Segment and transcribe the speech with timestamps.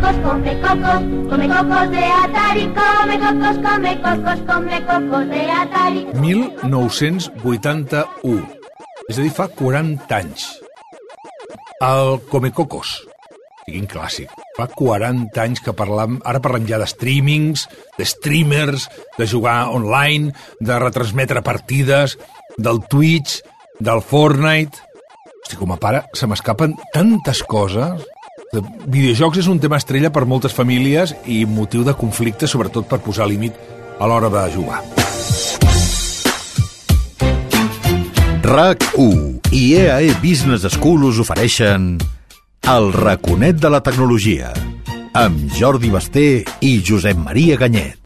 [0.00, 6.06] cocos, come cocos, come cocos de Atari, come cocos, come cocos, come cocos de Atari.
[6.14, 8.48] 1981.
[9.08, 10.60] És a dir, fa 40 anys.
[11.80, 13.08] El Comecocos.
[13.68, 14.30] Quin clàssic.
[14.56, 17.68] Fa 40 anys que parlam, ara parlem ja de streamings,
[17.98, 18.88] de streamers,
[19.18, 22.18] de jugar online, de retransmetre partides,
[22.56, 23.42] del Twitch,
[23.78, 24.78] del Fortnite...
[25.38, 28.04] Hosti, com a pare, se m'escapen tantes coses.
[28.48, 33.02] De videojocs és un tema estrella per moltes famílies i motiu de conflicte, sobretot per
[33.04, 33.56] posar límit
[34.00, 34.80] a l'hora de jugar.
[38.48, 41.98] RAC1 i EAE Business School us ofereixen
[42.68, 44.54] El raconet de la tecnologia
[45.18, 46.24] amb Jordi Basté
[46.64, 47.98] i Josep Maria Ganyet.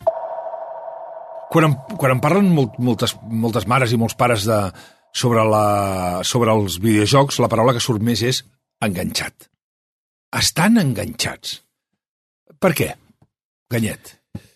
[1.53, 4.59] Quan em, quan em parlen molt, moltes, moltes mares i molts pares de,
[5.15, 8.43] sobre, la, sobre els videojocs, la paraula que surt més és
[8.83, 9.52] enganxat.
[10.33, 11.59] Estan enganxats.
[12.57, 12.89] Per què?
[13.73, 14.15] Ganyet.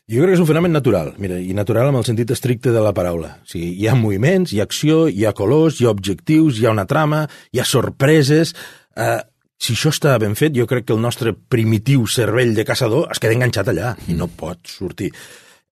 [0.08, 2.80] Jo crec que és un fenomen natural, mira, i natural amb el sentit estricte de
[2.80, 3.32] la paraula.
[3.42, 6.68] O sigui, hi ha moviments, hi ha acció, hi ha colors, hi ha objectius, hi
[6.68, 8.54] ha una trama, hi ha sorpreses...
[8.96, 9.18] Eh,
[9.56, 13.20] si això està ben fet, jo crec que el nostre primitiu cervell de caçador es
[13.20, 15.08] queda enganxat allà i no pot sortir.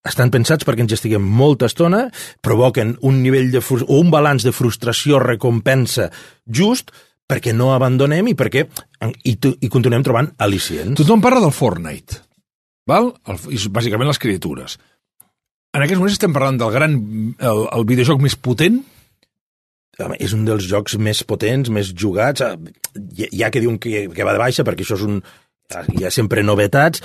[0.08, 2.06] Estan pensats perquè ens estiguem molta estona,
[2.44, 6.08] provoquen un nivell de o un balanç de frustració recompensa
[6.48, 6.92] just
[7.30, 8.67] perquè no abandonem i perquè
[9.25, 10.97] i, tu- i continuem trobant al·licients.
[11.00, 12.20] Tothom parla del Fortnite,
[12.91, 13.12] val?
[13.28, 14.78] El, i bàsicament les criatures.
[15.75, 16.98] En aquests moments estem parlant del gran,
[17.42, 18.83] el, el videojoc més potent,
[19.95, 22.42] Home, és un dels jocs més potents, més jugats.
[22.42, 22.56] Ah,
[23.14, 25.20] Hi hi ha que diuen que, que va de baixa perquè això és un...
[25.95, 26.98] Hi ha sempre novetats,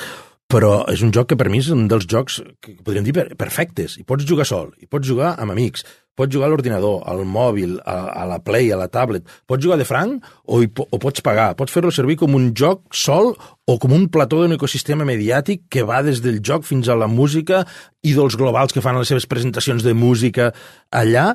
[0.49, 3.27] però és un joc que per mi és un dels jocs que podríem dir per-
[3.37, 3.99] perfectes.
[4.01, 5.85] I pots jugar sol, i pots jugar amb amics,
[6.19, 9.23] pots jugar a l'ordinador, al mòbil, a, a la Play, a la tablet.
[9.47, 11.53] Pots jugar de franc o, hi, o pots pagar.
[11.59, 15.85] Pots fer-lo servir com un joc sol o com un plató d'un ecosistema mediàtic que
[15.87, 17.63] va des del joc fins a la música,
[18.03, 20.51] ídols globals que fan les seves presentacions de música
[20.91, 21.31] allà.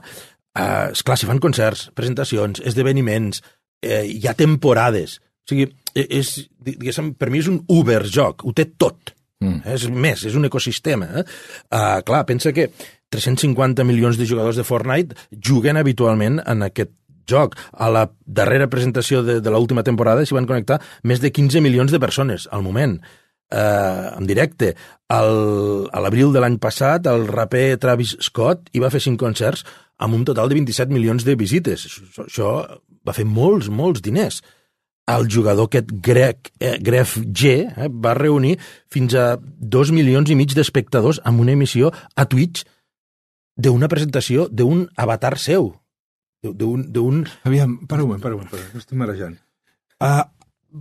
[0.54, 3.40] Uh, esclar, si fan concerts, presentacions, esdeveniments,
[3.82, 5.18] eh, hi ha temporades.
[5.44, 9.16] O sigui, eh, és, diguéssim, per mi és un Uber-joc, ho té tot.
[9.42, 9.62] Mm.
[9.74, 11.08] És més, és un ecosistema.
[11.20, 11.24] Eh?
[11.68, 12.68] Uh, clar, pensa que
[13.14, 16.94] 350 milions de jugadors de Fortnite juguen habitualment en aquest
[17.30, 17.56] joc.
[17.72, 21.92] A la darrera presentació de, de l'última temporada s'hi van connectar més de 15 milions
[21.92, 22.98] de persones al moment
[23.50, 24.74] eh, en directe.
[25.14, 29.64] El, a l'abril de l'any passat, el raper Travis Scott hi va fer cinc concerts
[30.04, 31.86] amb un total de 27 milions de visites.
[31.88, 32.50] Això, això
[33.04, 34.42] va fer molts, molts diners.
[35.06, 38.56] El jugador aquest grec, eh, Gref G eh, va reunir
[38.88, 42.64] fins a dos milions i mig d'espectadors amb una emissió a Twitch
[43.56, 45.74] d'una presentació d'un avatar seu.
[46.44, 47.24] D'un...
[47.44, 49.36] Aviam, para un moment, para un moment, para estic marejant.
[50.00, 50.24] Uh,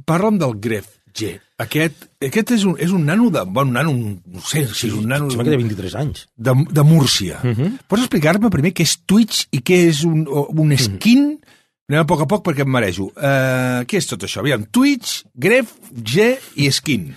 [0.07, 1.35] parla'm del Gref G.
[1.61, 3.43] Aquest, aquest és, un, és un nano de...
[3.45, 6.23] Bueno, un nano, no sé si és un nano Sembla que té 23 anys.
[6.35, 7.39] de, de Múrcia.
[7.43, 7.69] Uh -huh.
[7.87, 11.23] Pots explicar-me primer què és Twitch i què és un, un skin?
[11.23, 11.61] Uh -huh.
[11.93, 13.11] Anem a poc a poc perquè em marejo.
[13.13, 14.41] Uh, què és tot això?
[14.41, 17.11] Aviam, Twitch, Gref, G i skin.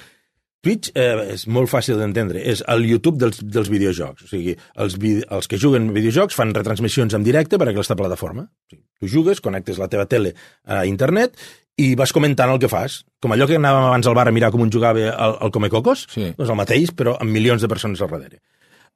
[0.67, 4.27] Twitch eh, és molt fàcil d'entendre, és el YouTube dels, dels videojocs.
[4.27, 8.45] O sigui, els, vi, els que juguen videojocs fan retransmissions en directe per aquesta plataforma.
[8.45, 10.35] O sigui, tu jugues, connectes la teva tele
[10.67, 11.39] a internet
[11.81, 12.99] i vas comentant el que fas.
[13.23, 16.05] Com allò que anàvem abans al bar a mirar com un jugava el, el Comecocos,
[16.13, 16.33] Sí.
[16.37, 18.43] doncs el mateix, però amb milions de persones al darrere.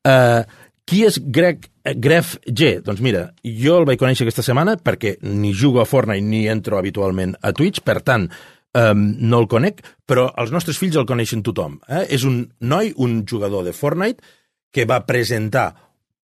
[0.01, 0.43] Uh,
[0.89, 2.81] qui és Greg, eh, Gref G?
[2.85, 6.79] Doncs mira, jo el vaig conèixer aquesta setmana perquè ni jugo a Fortnite ni entro
[6.79, 8.29] habitualment a Twitch, per tant,
[8.75, 11.79] um, no el conec, però els nostres fills el coneixen tothom.
[11.89, 12.07] Eh?
[12.17, 14.23] És un noi, un jugador de Fortnite,
[14.71, 15.73] que va presentar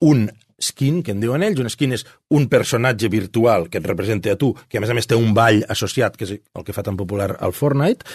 [0.05, 0.27] un
[0.61, 4.39] skin, que en diuen ells, un skin és un personatge virtual que et representa a
[4.39, 6.83] tu, que a més a més té un ball associat, que és el que fa
[6.85, 8.07] tan popular al Fortnite,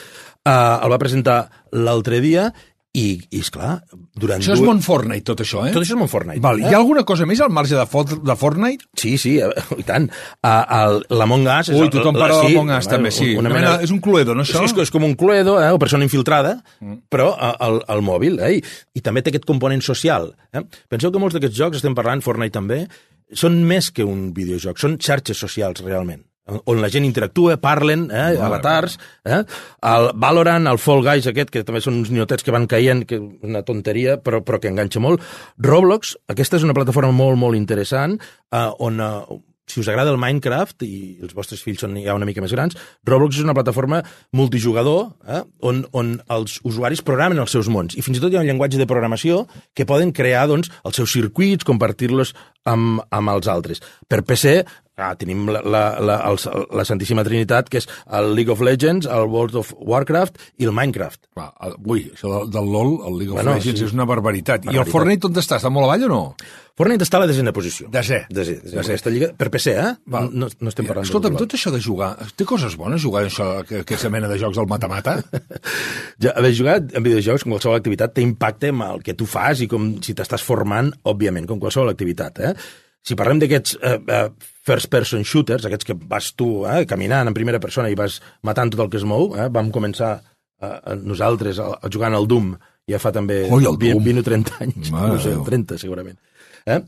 [0.49, 1.41] uh, el va presentar
[1.77, 2.49] l'altre dia
[2.97, 3.77] i, i esclar,
[4.19, 4.41] durant...
[4.43, 5.71] Això és dues- Mont Fortnite, tot això, eh?
[5.75, 6.43] Tot això és molt Fortnite.
[6.43, 8.89] Val, hi ha alguna cosa més al marge de, fot, de Fortnite?
[8.99, 10.09] Sí, sí, eh, i tant.
[10.43, 11.71] Uh, L'Among Us...
[11.71, 13.29] Ui, tothom la- parla sí, de Among Us, també, sí.
[13.39, 14.65] Una mena, és un cluedo, no, això?
[14.65, 17.05] Sí, és, és com un cluedo, eh, o persona infiltrada, mm.
[17.12, 18.64] però eh, al, al mòbil, eh, i,
[18.99, 20.32] i també té aquest component social.
[20.50, 20.64] Eh?
[20.91, 22.81] Penseu que molts d'aquests jocs, estem parlant, Fortnite també,
[23.31, 26.25] són més que un videojoc, són xarxes socials, realment
[26.64, 29.43] on la gent interactua, parlen, eh, avatars, eh?
[29.93, 33.20] el Valorant, el Fall Guys aquest, que també són uns niotets que van caient, que
[33.20, 35.23] una tonteria, però, però que enganxa molt.
[35.58, 38.19] Roblox, aquesta és una plataforma molt, molt interessant,
[38.52, 42.26] eh, on eh, si us agrada el Minecraft i els vostres fills són ja una
[42.29, 42.76] mica més grans,
[43.06, 44.02] Roblox és una plataforma
[44.37, 48.41] multijugador eh, on, on els usuaris programen els seus mons i fins i tot hi
[48.41, 49.44] ha un llenguatge de programació
[49.76, 52.35] que poden crear doncs, els seus circuits, compartir-los
[52.69, 53.81] amb, amb els altres.
[54.08, 54.61] Per PC
[55.00, 56.38] Ah, tenim la, la, la, el,
[56.76, 60.75] la Santíssima Trinitat, que és el League of Legends, el World of Warcraft i el
[60.76, 61.23] Minecraft.
[61.38, 63.87] Va, el, ui, això del, del LOL, el League of Bueno, Legends, sí.
[63.88, 64.67] és una barbaritat.
[64.67, 64.93] I el Barbaritat.
[64.93, 65.56] Fortnite on està?
[65.61, 66.23] Està molt avall o no?
[66.81, 67.88] Fortnite està a la desena posició.
[67.93, 68.23] Desè.
[68.32, 68.55] Desè.
[68.62, 68.75] desè.
[68.76, 68.85] Desè.
[68.85, 69.88] Aquesta lliga, per PC, eh?
[70.08, 70.31] Val.
[70.32, 73.49] No, no estem parlant Escolta'm, de tot això de jugar, té coses bones jugar això,
[73.69, 75.19] que- aquesta mena de jocs al mata-mata?
[76.20, 79.62] Ja, haver jugat en videojocs, com qualsevol activitat, té impacte en el que tu fas
[79.64, 82.41] i com si t'estàs formant, òbviament, com qualsevol activitat.
[82.44, 82.52] Eh?
[83.06, 84.25] Si parlem d'aquests eh, eh,
[84.67, 88.85] first-person shooters, aquests que vas tu eh, caminant en primera persona i vas matant tot
[88.85, 89.49] el que es mou, eh?
[89.52, 92.52] vam començar eh, nosaltres a, a jugant al Doom
[92.91, 94.05] ja fa també Ui, el 20, Doom.
[94.11, 95.47] 20 o 30 anys, Mare no sé, Déu.
[95.47, 96.19] 30 segurament.
[96.67, 96.81] Eh?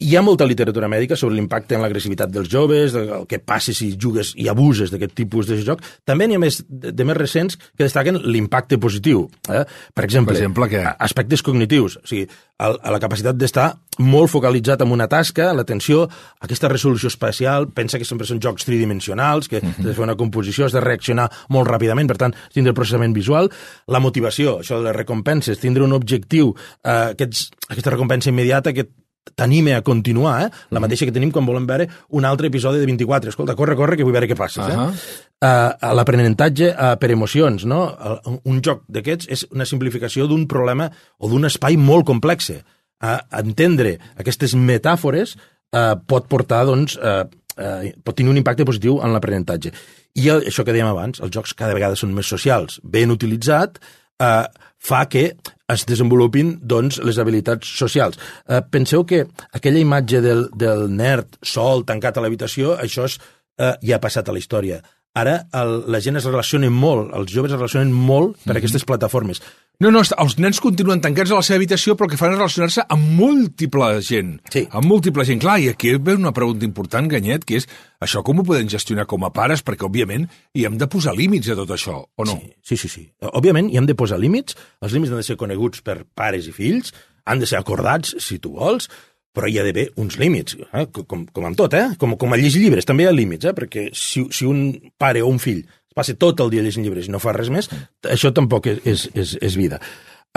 [0.00, 3.88] Hi ha molta literatura mèdica sobre l'impacte en l'agressivitat dels joves, el que passa si
[3.98, 5.80] jugues i abuses d'aquest tipus de joc.
[6.06, 9.24] També n'hi ha més, de, de més recents que destaquen l'impacte positiu.
[9.50, 9.64] Eh?
[9.98, 10.84] Per exemple, Per exemple, què?
[10.86, 12.28] a- aspectes cognitius, o sigui,
[12.62, 16.04] a la capacitat d'estar molt focalitzat en una tasca, l'atenció,
[16.46, 20.66] aquesta resolució espacial, pensa que sempre són jocs tridimensionals, que has de fer una composició,
[20.70, 23.50] has de reaccionar molt ràpidament, per tant, tindre el processament visual,
[23.90, 26.54] la motivació, això de les recompenses, tindre un objectiu,
[26.84, 28.86] eh, aquests, aquesta recompensa immediata que
[29.34, 30.50] t'anime a continuar, eh?
[30.70, 33.30] la mateixa que tenim quan volem veure un altre episodi de 24.
[33.34, 34.68] Escolta, corre, corre, que vull veure què passa.
[34.68, 34.76] Eh?
[34.76, 34.88] Ahà.
[34.92, 37.82] uh, l'aprenentatge uh, per emocions, no?
[37.98, 40.88] El- Un joc d'aquests és una simplificació d'un problema
[41.18, 42.50] o d'un espai molt complex.
[42.98, 47.22] Uh, entendre aquestes metàfores uh, pot portar, doncs, uh,
[47.58, 49.70] uh, pot tenir un impacte positiu en l'aprenentatge.
[50.18, 52.80] I el, això que dèiem abans, els jocs cada vegada són més socials.
[52.82, 53.78] Ben utilitzat,
[54.22, 54.44] uh,
[54.78, 55.32] fa que
[55.68, 58.18] es desenvolupin doncs, les habilitats socials.
[58.46, 63.18] Uh, penseu que aquella imatge del, del nerd sol, tancat a l'habitació, això és,
[63.60, 64.80] uh, ja ha passat a la història.
[65.18, 69.42] Ara el, la gent es relaciona molt, els joves es relacionen molt per aquestes plataformes.
[69.78, 73.12] No, no, els nens continuen tancats a la seva habitació però que fan relacionar-se amb
[73.14, 74.32] múltiple gent.
[74.50, 74.64] Sí.
[74.74, 75.38] Amb múltiple gent.
[75.44, 77.68] Clar, i aquí ve una pregunta important, Ganyet, que és
[78.02, 79.62] això com ho podem gestionar com a pares?
[79.62, 80.26] Perquè, òbviament,
[80.58, 82.40] hi hem de posar límits a tot això, o no?
[82.66, 83.04] Sí, sí, sí.
[83.30, 84.58] Òbviament, hi hem de posar límits.
[84.82, 86.90] Els límits han de ser coneguts per pares i fills,
[87.28, 88.90] han de ser acordats, si tu vols,
[89.34, 90.86] però hi ha d'haver uns límits, eh?
[90.92, 91.92] com, com amb tot, eh?
[92.00, 93.54] com, com a llegir llibres, també hi ha límits, eh?
[93.56, 95.62] perquè si, si un pare o un fill
[95.98, 97.70] passa tot el dia llegint llibres i no fa res més,
[98.06, 99.80] això tampoc és, és, és, és vida.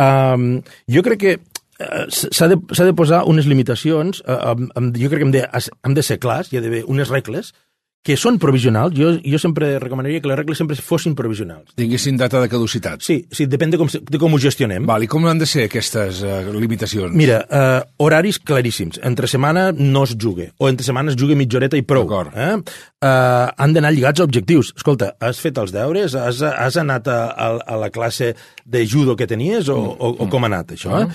[0.02, 5.22] Um, jo crec que eh, s'ha de, de posar unes limitacions, amb, amb, jo crec
[5.22, 5.44] que hem de,
[5.86, 7.54] hem de ser clars, hi ha d'haver unes regles
[8.02, 8.96] que són provisionals.
[8.98, 11.76] Jo, jo sempre recomanaria que les regles sempre fossin provisionals.
[11.78, 13.04] Tinguessin data de caducitat.
[13.06, 14.88] Sí, sí depèn de com, de com ho gestionem.
[14.90, 17.14] Val, i com han de ser aquestes uh, limitacions?
[17.18, 18.98] Mira, eh, horaris claríssims.
[19.06, 22.10] Entre setmana no es jugue, o entre setmana es jugue mitja horeta i prou.
[22.34, 22.50] Eh?
[22.58, 23.12] Eh,
[23.58, 24.74] han d'anar lligats a objectius.
[24.76, 26.18] Escolta, has fet els deures?
[26.18, 28.34] Has, has anat a, a, a la classe
[28.66, 29.70] de judo que tenies?
[29.70, 31.04] O, o, o com ha anat, això?
[31.04, 31.08] Eh?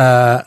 [0.00, 0.40] Eh,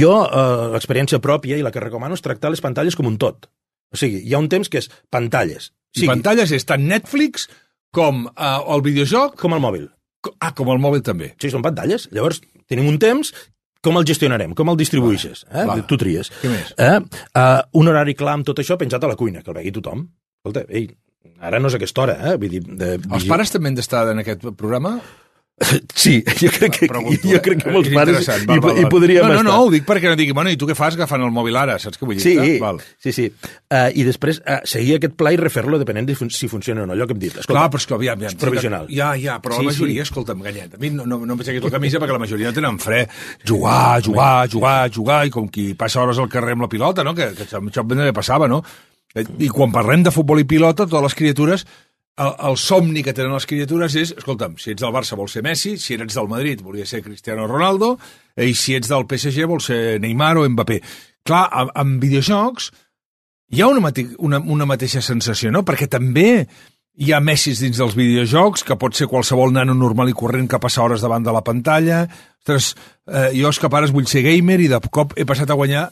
[0.00, 3.46] jo, eh, l'experiència pròpia i la que recomano és tractar les pantalles com un tot.
[3.92, 5.70] O sigui, hi ha un temps que és pantalles.
[5.98, 7.48] I pantalles és tant Netflix
[7.94, 9.34] com uh, el videojoc...
[9.40, 9.88] Com el mòbil.
[10.22, 11.32] co- Ah, com el mòbil també.
[11.42, 12.06] Sí, són pantalles.
[12.14, 12.38] Llavors,
[12.70, 13.32] tenim un temps,
[13.82, 14.54] com el gestionarem?
[14.54, 15.42] Com el distribueixes?
[15.50, 15.64] Eh?
[15.66, 15.82] Vale.
[15.90, 16.30] Tu tries.
[16.42, 16.70] Què més?
[16.78, 16.98] Eh?
[17.34, 20.04] Uh, un horari clar amb tot això penjat a la cuina, que el vegi tothom.
[20.44, 20.86] Escolta, ei,
[21.42, 22.36] ara no és aquesta hora, eh?
[22.40, 25.00] Vull dir, de, Els pares també han d'estar en aquest programa?
[25.94, 27.40] Sí, jo crec que, Pregunto, jo eh?
[27.44, 29.44] crec que molts És pares hi, Val, val, hi podríem no, no, estar.
[29.50, 31.74] no, ho dic perquè no digui, bueno, i tu què fas agafant el mòbil ara?
[31.82, 32.24] Saps què vull dir?
[32.24, 32.80] Sí, Val.
[32.96, 33.26] sí, sí.
[33.68, 36.96] Uh, I després uh, seguir aquest pla i refer-lo depenent de si funciona o no,
[36.96, 37.36] allò que hem dit.
[37.36, 38.88] Escolta, Clar, però és que aviam, aviam, és provisional.
[38.88, 40.08] Ja, ja, però Sí, la majoria, sí.
[40.08, 42.56] escolta'm, Ganyet, a mi no, no, no em aixequi la camisa perquè la majoria no
[42.56, 43.02] tenen fre.
[43.44, 47.12] Jugar, jugar, jugar, jugar, i com qui passa hores al carrer amb la pilota, no?
[47.14, 47.84] Que, que això, això
[48.16, 48.62] passava, no?
[49.14, 51.66] Eh, I quan parlem de futbol i pilota, totes les criatures
[52.20, 55.42] el, el somni que tenen les criatures és, escolta'm, si ets del Barça vols ser
[55.46, 57.94] Messi, si ets del Madrid volia ser Cristiano Ronaldo,
[58.36, 60.80] eh, i si ets del PSG vols ser Neymar o Mbappé.
[61.26, 62.70] Clar, amb, videojocs
[63.50, 65.64] hi ha una, mate una, una mateixa sensació, no?
[65.66, 66.46] Perquè també
[67.00, 70.60] hi ha messis dins dels videojocs, que pot ser qualsevol nano normal i corrent que
[70.62, 72.04] passa hores davant de la pantalla.
[72.42, 72.74] Ostres,
[73.08, 75.88] eh, jo és que pares vull ser gamer i de cop he passat a guanyar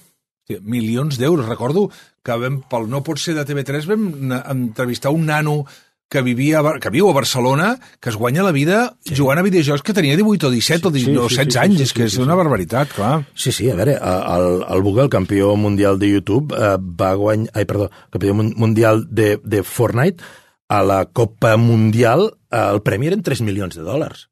[0.62, 1.48] milions d'euros.
[1.48, 1.88] Recordo
[2.24, 5.62] que vam, pel No pot ser de TV3 vam entrevistar un nano
[6.08, 9.14] que, vivia, a que viu a Barcelona, que es guanya la vida sí.
[9.14, 11.58] jugant a videojocs que tenia 18 o 17 o 19, sí, sí, o 16 sí,
[11.60, 11.76] anys.
[11.76, 12.38] sí, és que sí, és sí, una sí.
[12.42, 13.12] barbaritat, clar.
[13.34, 17.52] Sí, sí, a veure, el, el Google, el campió mundial de YouTube, eh, va guanyar...
[17.54, 20.24] Ai, perdó, campió mun- mundial de, de Fortnite,
[20.68, 24.26] a la Copa Mundial eh, el premi eren 3 milions de dòlars.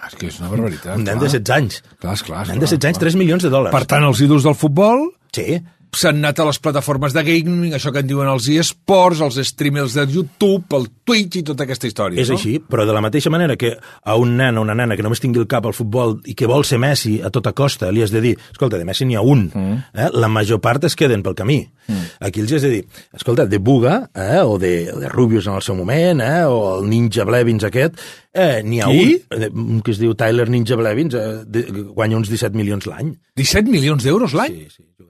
[0.00, 0.94] Ah, És que és una barbaritat.
[0.96, 1.26] Un nen clar.
[1.28, 1.82] de 16 anys.
[2.00, 3.74] Clar, esclar, Un nen de 16 anys, 3 milions de dòlars.
[3.74, 5.60] Per tant, els ídols del futbol Sí,
[5.96, 9.96] s'han anat a les plataformes de gaming, això que en diuen els eSports, els streamers
[9.98, 12.20] de YouTube, el Twitch i tota aquesta història.
[12.22, 12.38] És no?
[12.38, 15.22] així, però de la mateixa manera que a un nen o una nena que només
[15.22, 18.14] tingui el cap al futbol i que vol ser Messi a tota costa, li has
[18.14, 19.76] de dir, escolta, de Messi n'hi ha un, mm.
[19.94, 20.08] eh?
[20.14, 21.60] la major part es queden pel camí.
[21.90, 22.06] Mm.
[22.28, 22.84] Aquí els has de dir,
[23.16, 24.40] escolta, de Buga, eh?
[24.44, 26.44] o de, de Rubius en el seu moment, eh?
[26.46, 27.98] o el Ninja Blevins aquest,
[28.32, 29.18] eh, n'hi ha Qui?
[29.18, 29.50] un, eh,
[29.84, 31.30] que es diu Tyler Ninja Blevins, eh?
[31.46, 33.16] de, guanya uns 17 milions l'any.
[33.40, 34.62] 17 milions d'euros l'any?
[34.62, 35.09] Sí, sí,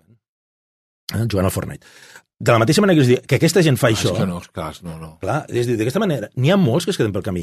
[1.11, 1.27] jugant.
[1.27, 1.29] Eh?
[1.31, 1.87] Jugant al Fortnite.
[2.41, 4.15] De la mateixa manera que, dir, que aquesta gent fa Ah, això...
[4.15, 5.11] és que no, clar, no, no.
[5.21, 7.43] Clar, és dir, d'aquesta manera, n'hi ha molts que es queden pel camí.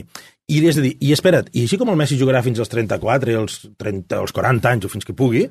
[0.49, 3.37] I és dir, i espera't, i així com el Messi jugarà fins als 34 i
[3.37, 5.43] als, 30, als 40 anys o fins que pugui,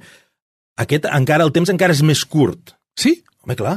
[0.83, 2.75] aquest encara, el temps encara és més curt.
[2.99, 3.21] Sí?
[3.45, 3.77] Home, clar,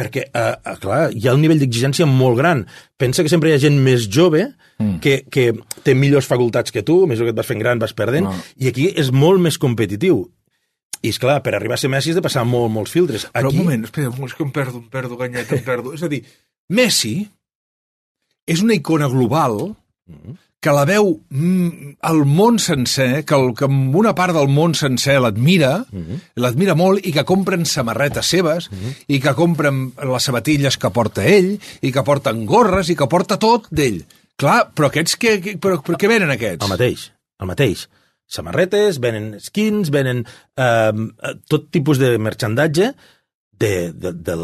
[0.00, 2.64] perquè, eh, eh, clar, hi ha un nivell d'exigència molt gran.
[2.96, 4.46] Pensa que sempre hi ha gent més jove
[4.80, 4.98] mm.
[5.04, 5.50] que, que
[5.84, 8.38] té millors facultats que tu, més que et vas fent gran, vas perdent, No.
[8.56, 10.24] i aquí és molt més competitiu.
[11.00, 13.26] I, és clar, per arribar a ser Messi has de passar molt, molts filtres.
[13.32, 15.94] Però Aquí, un moment, espera, és que em perdo, em perdo, Ganyet, em perdo.
[15.96, 16.22] és a dir,
[16.70, 17.14] Messi
[18.50, 19.74] és una icona global
[20.60, 25.16] que la veu mm, el món sencer, que, el, que una part del món sencer
[25.22, 25.86] l'admira,
[26.36, 28.68] l'admira molt, i que compren samarretes seves,
[29.08, 33.40] i que compren les sabatilles que porta ell, i que porten gorres, i que porta
[33.40, 34.02] tot d'ell.
[34.40, 36.64] Clar, però aquests, què, però, però què venen aquests?
[36.64, 37.08] El mateix,
[37.40, 37.88] el mateix.
[38.30, 40.22] Samarretes, venen skins, venen
[40.56, 40.92] eh,
[41.50, 42.92] tot tipus de merchandatge
[43.60, 44.36] de, de, de,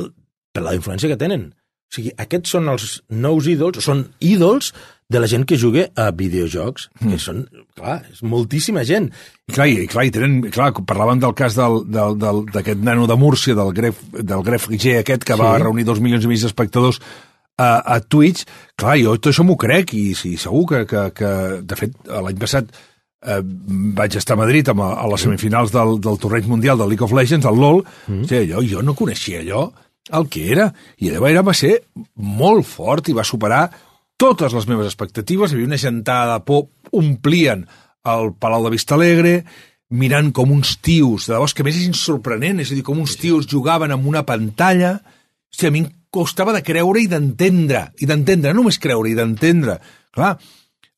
[0.52, 1.52] per la influència que tenen.
[1.86, 4.72] O sigui, aquests són els nous ídols, són ídols
[5.06, 7.12] de la gent que juga a videojocs, mm.
[7.12, 7.44] que són,
[7.78, 9.06] clar, és moltíssima gent.
[9.46, 13.06] I clar, i, clar, i tenen, clar, parlàvem del cas del- del- del- d'aquest nano
[13.06, 15.40] de Múrcia, del Gref, del Gref G aquest, que sí.
[15.40, 16.98] va reunir dos milions i mig d'espectadors
[17.56, 18.42] a, a Twitch.
[18.74, 22.42] Clar, jo tot això m'ho crec, i sí, segur que, que, que de fet, l'any
[22.42, 22.74] passat
[23.24, 23.40] eh,
[23.96, 27.14] vaig estar a Madrid amb, a les semifinals del, del torneig mundial del League of
[27.16, 28.28] Legends, el LOL, mm.
[28.28, 29.68] sí, allò, jo no coneixia allò,
[30.16, 30.68] el que era,
[31.02, 31.74] i allò era, va ser
[32.16, 33.64] molt fort i va superar
[34.16, 37.66] totes les meves expectatives, hi havia una gentada de por, omplien
[38.06, 39.40] el Palau de Vistalegre,
[39.90, 43.18] mirant com uns tios, de debò, que més és sorprenent, és a dir, com uns
[43.20, 44.96] tios jugaven amb una pantalla,
[45.56, 49.16] Hòstia, a mi em costava de creure i d'entendre, i d'entendre, no només creure, i
[49.16, 49.78] d'entendre.
[50.12, 50.34] Clar,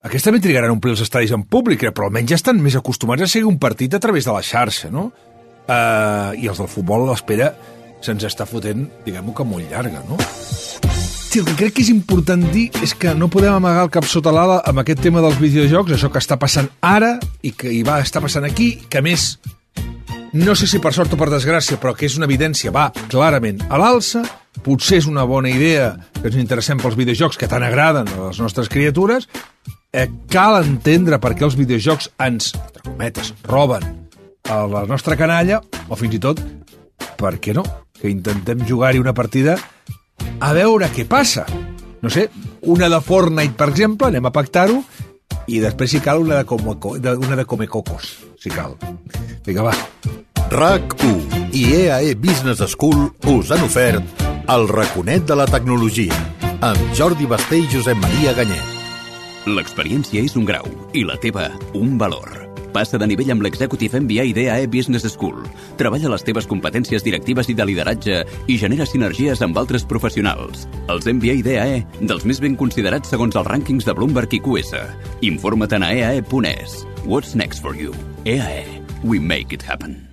[0.06, 2.76] aquests també trigaran a omplir els estadis en públic, eh, però almenys ja estan més
[2.78, 5.10] acostumats a seguir un partit a través de la xarxa, no?
[5.68, 7.50] Uh, I els del futbol, l'espera
[8.00, 10.16] se'ns està fotent, diguem-ho que molt llarga, no?
[11.28, 14.06] Sí, el que crec que és important dir és que no podem amagar el cap
[14.08, 17.82] sota l'ala amb aquest tema dels videojocs, això que està passant ara i que hi
[17.84, 19.34] va estar passant aquí, que més
[20.32, 23.60] no sé si per sort o per desgràcia, però que és una evidència, va clarament
[23.68, 24.22] a l'alça,
[24.64, 25.90] potser és una bona idea
[26.20, 29.28] que ens interessem pels videojocs que tant agraden a les nostres criatures,
[29.92, 33.84] eh, cal entendre per què els videojocs ens, entre cometes, roben
[34.48, 36.40] a la nostra canalla, o fins i tot,
[37.18, 37.64] per què no,
[37.98, 39.58] que intentem jugar-hi una partida
[40.40, 41.46] a veure què passa.
[42.02, 42.28] No sé,
[42.62, 44.82] una de Fortnite, per exemple, anem a pactar-ho,
[45.48, 48.76] i després, si cal, una de, come, de, una de Comecocos, si cal.
[49.46, 49.74] Vinga, va.
[50.48, 56.16] RAC1 i EAE Business School us han ofert el raconet de la tecnologia
[56.64, 58.77] amb Jordi Basté i Josep Maria Ganyet.
[59.48, 61.46] L'experiència és un grau i la teva
[61.78, 62.34] un valor.
[62.74, 65.46] Passa de nivell amb l'Executive MBA d'EAE Business School.
[65.80, 70.66] Treballa les teves competències directives i de lideratge i genera sinergies amb altres professionals.
[70.92, 74.74] Els MBA d'EAE, dels més ben considerats segons els rànquings de Bloomberg i QS.
[75.30, 76.84] Informa't a eae.es.
[77.06, 77.96] What's next for you?
[78.26, 78.84] EAE.
[79.02, 80.07] We make it happen.